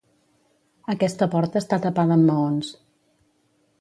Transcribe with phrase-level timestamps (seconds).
[0.93, 2.73] Aquesta porta està tapada amb maons.